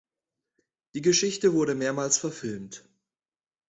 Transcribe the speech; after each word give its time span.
Die 0.95 1.01
Geschichte 1.03 1.53
wurde 1.53 1.75
mehrmals 1.75 2.17
verfilmt. 2.17 2.89